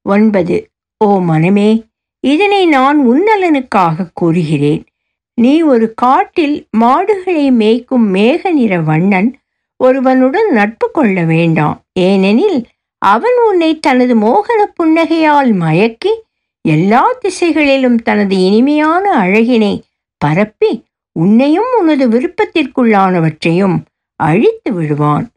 ஒன்பது. 0.01 0.69
ஓ 0.97 1.19
மனமே 1.21 1.86
இதனை 2.19 2.65
நான் 2.65 3.07
உன்னலனுக்காக 3.09 4.07
கூறுகிறேன். 4.13 4.85
நீ 5.33 5.61
ஒரு 5.61 5.93
காட்டில் 5.93 6.67
மாடுகளை 6.71 7.51
மேய்க்கும் 7.51 8.13
மேக 8.13 8.51
நிற 8.51 8.81
வண்ணன் 8.81 9.39
ஒருவனுடன் 9.75 10.51
நட்பு 10.51 10.91
கொள்ள 10.91 11.23
வேண்டாம். 11.23 11.83
ஏனெனில் 11.93 12.65
அவன் 12.97 13.31
உன்னை 13.49 13.79
தனது 13.79 14.15
மோகன 14.15 14.73
புன்னகையால் 14.83 15.53
மயக்கி 15.53 16.13
எல்லா 16.61 17.13
திசைகளிலும் 17.19 17.97
தனது 17.97 18.37
இனிமையான 18.37 19.23
அழகினை 19.23 19.81
பரப்பி 20.17 20.83
உன்னையும் 21.11 21.77
உனது 21.79 22.09
விருப்பத்திற்குள்ளானவற்றையும் 22.09 23.77
அழித்து 24.15 24.73
விடுவான். 24.73 25.29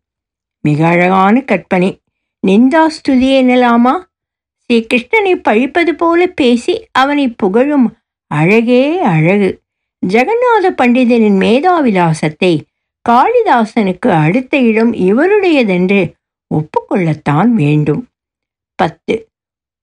மிக 0.60 0.86
அழகான 0.86 1.40
கற்பனை. 1.40 2.00
நிந்தா 2.46 2.86
ஸ்துதி 2.86 3.30
எனலாமா? 3.36 4.09
ஸ்ரீ 4.70 4.86
கிருஷ்ணனை 4.86 5.34
பழிப்பது 5.34 5.94
போல 5.94 6.26
பேசி 6.26 6.86
அவனை 6.92 7.28
புகழும் 7.28 7.86
அழகே 8.26 8.98
அழகு. 8.98 9.48
ஜெகநாத 10.06 10.66
பண்டிதரின் 10.82 11.38
மேதாவிலாசத்தை 11.38 12.52
காளிதாசனுக்கு 13.08 14.08
அடுத்த 14.08 14.58
இடம் 14.58 14.92
இவருடையதென்று 14.94 16.12
ஒப்புக்கொள்ளத்தான் 16.50 17.48
வேண்டும். 17.48 18.06
பத்து. 18.74 19.28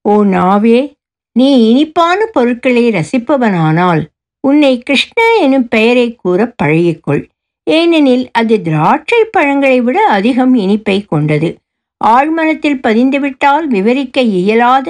ஓ 0.01 0.23
நாவே 0.23 0.93
நீ 1.31 1.49
இனிப்பான 1.69 2.25
பொருட்களை 2.25 2.91
ரசிப்பவனானால் 2.91 4.03
உன்னை 4.39 4.79
கிருஷ்ண 4.79 5.21
எனும் 5.39 5.67
பெயரை 5.67 6.15
கூற 6.15 6.53
பழகிக்கொள். 6.63 7.23
ஏனெனில் 7.63 8.29
அது 8.31 8.61
திராட்சை 8.61 9.23
பழங்களை 9.31 9.81
விட 9.81 10.07
அதிகம் 10.09 10.55
இனிப்பை 10.55 11.05
கொண்டது. 11.05 11.57
ஆழ்மனத்தில் 12.05 12.81
பதிந்துவிட்டால் 12.87 13.65
விவரிக்க 13.67 14.21
இயலாத 14.21 14.87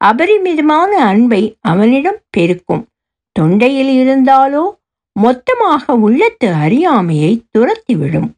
அபரிமிதமான 0.00 0.90
அன்பை 1.04 1.42
அவனிடம் 1.60 2.20
பெருக்கும். 2.30 2.82
தொண்டையில் 3.36 3.92
இருந்தாலோ 4.00 4.64
மொத்தமாக 5.16 5.94
உள்ளத்து 5.96 6.48
அறியாமையை 6.64 7.32
துரத்திவிடும். 7.52 8.28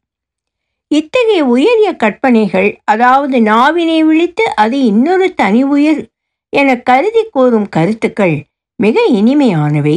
இத்தகைய 0.90 1.44
உயரிய 1.44 1.88
கற்பனைகள் 1.96 2.70
அதாவது 2.84 3.38
நாவினை 3.40 3.98
விழித்து 4.04 4.44
அது 4.54 4.84
இன்னொரு 4.84 5.34
தனி 5.34 5.62
உயிர் 5.64 6.00
என 6.52 6.68
கருதி 6.78 7.22
கூறும் 7.30 7.68
கருத்துக்கள் 7.68 8.36
மிக 8.82 9.02
இனிமையானவை. 9.12 9.96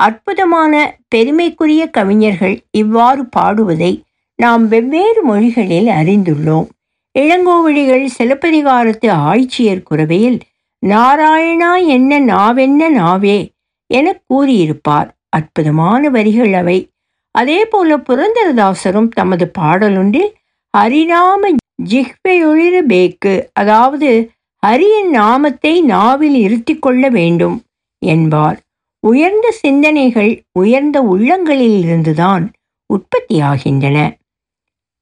அற்புதமான 0.00 0.72
பெருமைக்குரிய 1.08 1.90
கவிஞர்கள் 1.90 2.56
இவ்வாறு 2.70 3.22
பாடுவதை 3.36 3.92
நாம் 4.38 4.68
வெவ்வேறு 4.68 5.22
மொழிகளில் 5.24 5.88
அறிந்துள்ளோம். 6.00 6.68
இளங்கோவடிகள் 7.18 8.08
சிலப்பதிகாரத்து 8.18 9.10
ஆய்ச்சியர் 9.10 9.82
குறவையில் 9.90 10.40
நாராயணா 10.86 11.86
என்ன 11.86 12.20
நாவென்ன 12.20 12.90
நாவே? 12.90 13.48
என 13.86 14.22
கூறியிருப்பார். 14.34 15.10
அற்புதமான 15.28 16.08
வரிகள் 16.08 16.52
அவை. 16.52 16.90
அதே 17.30 17.64
போல 17.64 17.96
புரந்தரதாசரும் 17.96 19.08
தமது 19.08 19.50
பாடலொன்றில் 19.58 20.32
ஹரிநாம 20.78 21.54
ஜிஹ்வையொழிர 21.90 22.80
பேக்கு 22.88 23.46
அதாவது 23.52 24.30
ஹரியின் 24.66 25.08
நாமத்தை 25.10 25.82
நாவில் 25.82 26.34
இருத்தி 26.34 26.78
கொள்ள 26.78 27.08
வேண்டும் 27.08 27.62
என்பார். 27.98 28.60
உயர்ந்த 29.00 29.50
சிந்தனைகள் 29.50 30.42
உயர்ந்த 30.52 31.00
உள்ளங்களில் 31.00 31.84
இருந்துதான் 31.84 32.52
உற்பத்தியாகின்றன. 32.86 34.14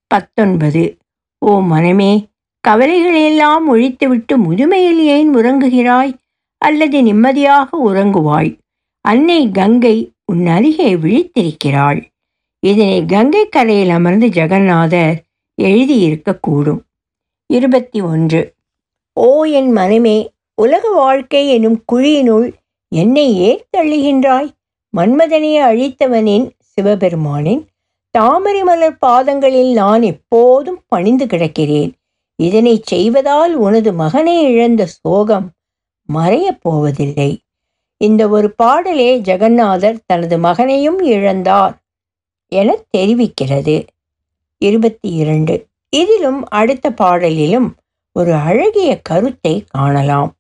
பத்தொன்பது. 0.07 0.97
ஓ 1.38 1.61
மனமே 1.61 2.26
கவலைகளையெல்லாம் 2.69 3.64
ஒழித்துவிட்டு 3.73 4.37
முதுமையில் 4.37 4.99
ஏன் 4.99 5.35
உறங்குகிறாய்? 5.35 6.12
அல்லது 6.59 7.02
நிம்மதியாக 7.02 7.78
உறங்குவாய். 7.85 8.59
அன்னை 9.00 9.50
கங்கை 9.50 10.12
உன் 10.26 10.47
அருகே 10.47 10.95
விழித்திருக்கிறாள். 10.95 12.05
இதனை 12.66 13.05
கங்கை 13.05 13.49
கரையில் 13.49 13.88
அமர்ந்து 13.88 14.26
ஜெகநாதர் 14.26 15.16
எழுதியிருக்கக்கூடும் 15.62 16.81
இருபத்தி 17.47 18.00
ஒன்று. 18.00 18.55
ஓ 19.12 19.45
என் 19.45 19.71
மனமே 19.71 20.31
உலக 20.55 20.88
வாழ்க்கை 20.88 21.49
எனும் 21.49 21.85
குழியினுள் 21.93 22.52
என்னை 22.88 23.37
ஏன் 23.38 23.62
தள்ளுகின்றாய்? 23.76 24.49
மன்மதனையை 24.97 25.63
அழித்தவனின் 25.63 26.50
சிவபெருமானின் 26.58 27.67
தாமரை 28.17 28.63
மலர் 28.63 28.99
பாதங்களில் 28.99 29.73
நான் 29.73 30.02
எப்போதும் 30.02 30.83
பணிந்து 30.89 31.26
கிடக்கிறேன். 31.26 31.93
இதனை 32.37 32.83
செய்வதால் 32.83 33.55
உனது 33.55 33.93
மகனை 33.93 34.43
இழந்த 34.43 34.87
சோகம் 34.87 35.50
மறையப் 36.15 36.61
போவதில்லை. 36.61 37.41
இந்த 37.97 38.29
ஒரு 38.29 38.55
பாடலே 38.63 39.19
ஜெகநாதர் 39.19 40.02
தனது 40.07 40.39
மகனையும் 40.39 41.00
இழந்தார் 41.05 41.75
என 42.47 42.79
தெரிவிக்கிறது. 42.97 43.87
இருபத்தி 44.59 45.09
இரண்டு. 45.09 45.67
இதிலும் 45.89 46.49
அடுத்த 46.49 46.91
பாடலிலும் 46.91 47.69
ஒரு 48.13 48.35
அழகிய 48.35 49.00
கருத்தை 49.00 49.65
காணலாம். 49.69 50.35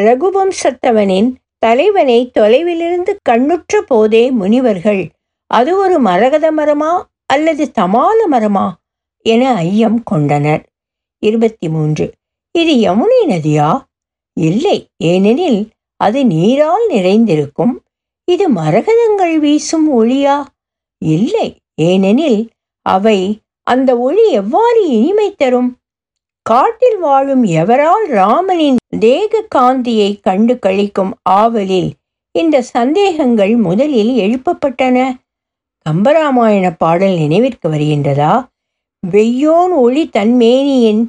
ரகுவம்சத்தவனின் 0.00 1.34
தலைவனை 1.58 2.30
தொலைவிலிருந்து 2.38 3.16
கண்ணுற்ற 3.22 3.82
போதே 3.82 4.30
முனிவர்கள் 4.30 5.10
அது 5.46 5.78
ஒரு 5.78 5.98
மரகத 5.98 6.52
மரமா? 6.52 7.02
அல்லது 7.26 7.72
தமால 7.80 8.18
மரமா? 8.30 8.72
என 9.22 9.54
ஐயம் 9.54 10.02
கொண்டனர். 10.02 10.62
இருபத்தி 11.18 11.68
மூன்று 11.68 12.12
இது 12.58 12.72
யமுனை 12.74 13.28
நதியா? 13.28 13.84
இல்லை. 14.40 14.88
ஏனெனில் 14.96 15.68
அது 15.96 16.26
நீரால் 16.26 16.86
நிறைந்திருக்கும். 16.88 17.82
இது 18.24 18.50
மரகதங்கள் 18.50 19.38
வீசும் 19.38 20.04
ஒளியா? 20.04 20.44
இல்லை. 20.98 21.56
ஏனெனில் 21.74 22.50
அவை 22.82 23.40
அந்த 23.62 23.98
ஒளி 23.98 24.30
எவ்வாறு 24.30 24.88
இனிமை 24.88 25.34
தரும்? 25.34 25.76
காட்டில் 26.42 26.98
வாழும் 26.98 27.44
எவரால் 27.44 28.06
ராமனின் 28.06 28.76
தேக 28.98 29.44
காந்தியை 29.48 30.20
கண்டு 30.20 30.54
கழிக்கும் 30.54 31.10
ஆவலில் 31.22 31.92
இந்த 32.32 32.62
சந்தேகங்கள் 32.62 33.56
முதலில் 33.56 34.12
எழுப்பப்பட்டன. 34.16 35.14
கம்பராமாயண 35.86 36.74
பாடல் 36.78 37.16
நினைவிற்கு 37.16 37.70
வருகின்றதா? 37.70 38.48
வெய்யோன் 39.02 39.72
ஒளி 39.72 40.10
தன்மேனியின் 40.12 41.02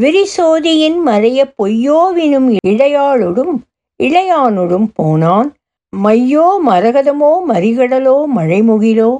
விரிசோதியின் 0.00 0.96
மறைய 1.06 1.54
பொய்யோவினும் 1.58 2.48
இடையாளொடும் 2.66 3.54
இளையானொடும் 4.00 4.86
போனான். 4.94 5.54
மையோ 5.92 6.46
மரகதமோ 6.66 7.32
மறிகடலோ 7.48 8.16
மழைமுகிலோ 8.36 9.10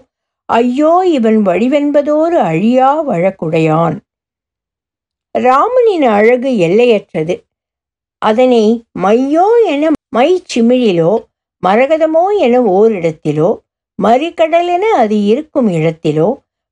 ஐயோ 0.44 1.03
இவன் 1.05 1.46
வடிவென்பதோரு 1.46 2.38
அழியா 2.50 3.09
வழக்குடையான். 3.09 3.96
ராமனின் 5.35 6.03
அழகு 6.03 6.59
எல்லையற்றது. 6.59 7.37
அதனை 8.18 8.64
மையோ 9.03 9.46
என 9.66 9.92
மை 10.09 10.42
சிமிழிலோ 10.55 11.12
மரகதமோ 11.62 12.24
என 12.38 12.61
ஓரிடத்திலோ 12.61 13.50
மறிகடலென 13.98 14.85
அது 15.02 15.16
இருக்கும் 15.24 15.68
இடத்திலோ 15.68 16.28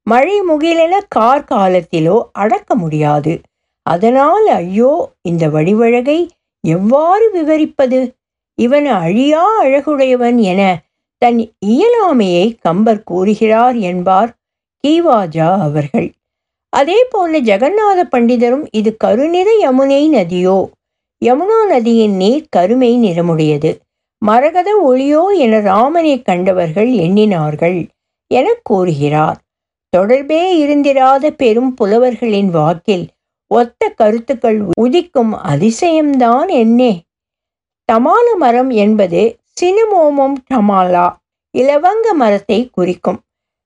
மழை 0.06 0.36
முகிலென 0.40 0.94
கார்காலத்திலோ 1.16 2.16
அடக்க 2.32 2.74
முடியாது. 2.74 3.32
அதனால் 3.86 4.46
ஐயோ 4.46 4.92
இந்த 5.22 5.44
வடிவழகை 5.48 6.18
எவ்வாறு 6.64 7.26
விவரிப்பது? 7.30 8.00
இவன் 8.58 8.86
அழியா 8.86 9.44
அழகுடையவன் 9.62 10.38
என 10.42 10.62
தன் 11.18 11.38
இயலாமையை 11.66 12.46
கம்பர் 12.60 13.02
கூறுகிறார் 13.02 13.76
என்பார் 13.76 14.30
கீவாஜா 14.84 15.50
அவர்கள். 15.58 16.08
அதே 16.72 16.98
போல 17.10 17.40
ஜெகநாத 17.40 18.00
பண்டிதரும் 18.10 18.66
இது 18.70 18.90
கருநிற 18.96 19.48
யமுனை 19.62 20.02
நதியோ? 20.08 20.58
யமுனா 21.22 21.58
நதியின் 21.66 22.16
நீர் 22.16 22.46
கருமை 22.50 22.92
நிறமுடையது. 22.96 23.70
மரகத 24.22 24.70
ஒளியோ 24.88 25.22
என 25.36 25.60
ராமனை 25.60 26.22
கண்டவர்கள் 26.22 26.90
எண்ணினார்கள் 27.04 27.78
என 28.30 28.46
கூறுகிறார். 28.62 29.38
தொடர்பே 29.92 30.42
இருந்திராத 30.62 31.30
பெரும் 31.30 31.72
புலவர்களின் 31.74 32.50
வாக்கில் 32.50 33.06
ஒத்த 33.50 33.88
கருத்துக்கள் 33.88 34.60
உதிக்கும் 34.80 35.32
அதிசயம்தான் 35.52 36.50
என்னே. 36.62 36.92
தமால 37.92 38.26
மரம் 38.38 38.70
என்பது 38.70 39.22
சினிமோமம் 39.60 40.36
டமாலா 40.54 41.06
இலவங்க 41.58 42.06
மரத்தை 42.12 42.70
குறிக்கும். 42.70 43.20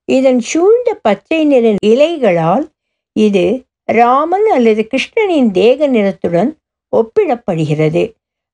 இதன் 0.07 0.39
சூழ்ந்த 0.39 0.89
பச்சை 1.01 1.45
நிற 1.45 1.67
இலைகளால் 1.85 2.65
இது 3.15 3.45
ராமன் 3.83 4.47
அல்லது 4.53 4.81
கிருஷ்ணனின் 4.91 5.51
தேக 5.51 5.87
நிறத்துடன் 5.87 6.51
ஒப்பிடப்படுகிறது. 6.93 8.03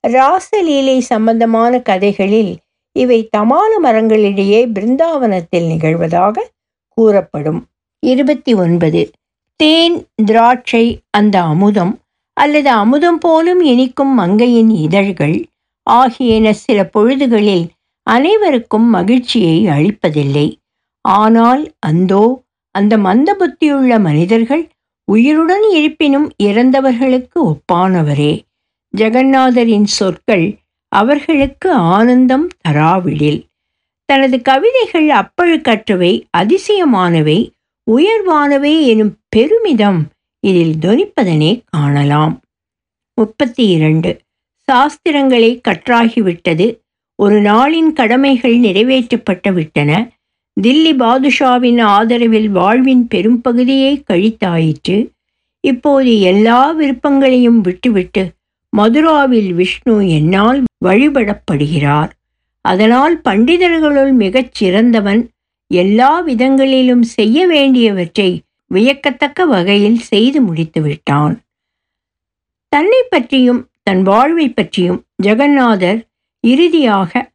ராசலீலை 0.03 0.99
சம்பந்தமான 0.99 1.79
கதைகளில் 1.79 2.57
இவை 2.95 3.27
தமான 3.31 3.71
மரங்களிடையே 3.83 4.61
பிருந்தாவனத்தில் 4.67 5.67
நிகழ்வதாக 5.71 6.35
கூறப்படும். 6.97 7.61
இருபத்தி 7.99 8.53
ஒன்பது. 8.53 9.11
தேன் 9.59 10.07
திராட்சை 10.25 10.99
அந்த 11.09 11.35
அமுதம் 11.43 11.93
அல்லது 12.33 12.69
அமுதம் 12.69 13.17
போலும் 13.17 13.61
இனிக்கும் 13.61 14.13
மங்கையின் 14.13 14.69
இதழ்கள் 14.69 15.45
ஆகியன 15.87 16.53
சில 16.53 16.89
பொழுதுகளில் 16.93 17.65
அனைவருக்கும் 18.07 18.87
மகிழ்ச்சியை 18.89 19.57
அளிப்பதில்லை. 19.67 20.47
ஆனால் 21.01 21.63
அந்தோ 21.79 22.23
அந்த 22.71 22.97
மந்த 22.97 23.29
புத்தியுள்ள 23.39 23.99
மனிதர்கள் 23.99 24.63
உயிருடன் 25.07 25.65
இருப்பினும் 25.71 26.27
இறந்தவர்களுக்கு 26.43 27.39
ஒப்பானவரே. 27.51 28.33
ஜெகநாதரின் 28.97 29.83
சொற்கள் 29.83 30.57
அவர்களுக்கு 30.87 31.71
ஆனந்தம் 31.71 32.47
தராவிடில். 32.67 33.43
தனது 34.05 34.41
கவிதைகள் 34.41 35.07
அப்பழுக்கற்றவை 35.07 36.23
அதிசயமானவை 36.37 37.49
உயர்வானவை 37.91 38.81
எனும் 38.81 39.17
பெருமிதம் 39.29 40.07
இதில் 40.39 40.73
துனிப்பதனே 40.81 41.61
காணலாம். 41.65 42.41
முப்பத்தி 43.15 43.67
இரண்டு 43.67 44.19
சாஸ்திரங்களை 44.71 45.59
கற்றாகிவிட்டது. 45.67 46.77
ஒரு 47.15 47.41
நாளின் 47.41 47.93
கடமைகள் 47.93 48.59
நிறைவேற்றப்பட்டு 48.59 49.53
விட்டன. 49.53 50.11
தில்லி 50.61 50.93
பாதுஷாவின் 50.95 51.81
ஆதரவில் 51.81 52.49
வாழ்வின் 52.49 53.07
பெரும்பகுதியை 53.07 54.03
கழித்தாயிற்று. 54.09 55.09
இப்போது 55.59 56.19
எல்லா 56.19 56.71
விருப்பங்களையும் 56.71 57.61
விட்டுவிட்டு 57.61 58.31
மதுராவில் 58.77 59.53
விஷ்ணு 59.53 60.09
என்னால் 60.09 60.63
வழிபடப்படுகிறார். 60.85 62.11
அதனால் 62.61 63.21
பண்டிதர்களுள் 63.29 64.13
மிகச் 64.13 64.53
சிறந்தவன் 64.53 65.29
எல்லா 65.67 66.25
விதங்களிலும் 66.27 67.01
செய்ய 67.01 67.47
வேண்டியவற்றை 67.47 68.41
வியக்கத்தக்க 68.67 69.45
வகையில் 69.45 69.99
செய்து 69.99 70.41
முடித்துவிட்டான் 70.41 71.35
தன்னை 72.67 73.01
பற்றியும் 73.09 73.69
தன் 73.83 74.01
வாழ்வை 74.01 74.49
பற்றியும் 74.49 75.03
ஜெகநாதர் 75.23 75.99
இறுதியாக 76.39 77.31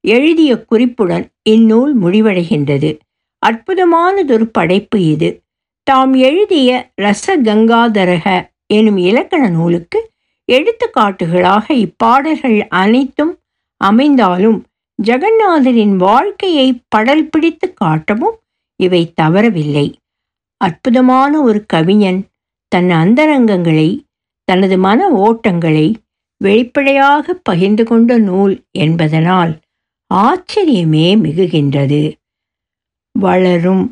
எழுதிய 0.00 0.64
குறிப்புடன் 0.64 1.26
இந்நூல் 1.42 1.92
முடிவடைகின்றது. 2.02 2.98
அற்புதமானதொரு 3.46 4.46
படைப்பு 4.52 5.06
இது. 5.06 5.42
தாம் 5.82 6.14
எழுதிய 6.14 6.90
ரசகங்காதரக 7.00 8.26
எனும் 8.66 8.96
இலக்கண 8.96 9.48
நூலுக்கு 9.48 10.12
எடுத்துக்காட்டுகளாக 10.52 11.64
இப்பாடல்கள் 11.74 12.58
அனைத்தும் 12.68 13.38
அமைந்தாலும் 13.76 14.58
ஜெகநாதரின் 15.02 15.96
வாழ்க்கையை 15.96 16.68
படல் 16.88 17.26
பிடித்து 17.28 17.74
காட்டவும் 17.84 18.36
இவை 18.80 19.12
தவறவில்லை. 19.22 19.86
அற்புதமான 20.60 21.42
ஒரு 21.42 21.60
கவிஞன் 21.66 22.20
தன் 22.68 22.90
அந்தரங்கங்களை 23.02 23.88
தனது 24.48 24.78
மன 24.78 25.08
ஓட்டங்களை 25.26 25.94
வெளிப்படையாக 26.40 27.34
பகிர்ந்து 27.34 27.84
கொண்ட 27.84 28.18
நூல் 28.18 28.54
என்பதனால் 28.78 29.52
ஆச்சரியமே 30.14 31.08
மிகுகின்றது. 31.24 32.02
வளரும் 33.18 33.84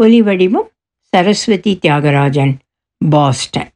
ஒலிவடிவும் 0.00 0.68
சரஸ்வதி 1.12 1.78
தியாகராஜன் 1.82 2.54
பாஸ்டன். 3.10 3.70